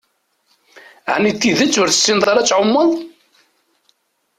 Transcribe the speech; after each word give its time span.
Ɛni 1.13 1.31
d 1.33 1.37
tidett 1.41 1.79
ur 1.81 1.89
tessineḍ 1.89 2.27
ara 2.31 2.39
ad 2.41 2.47
tɛumeḍ? 2.47 2.91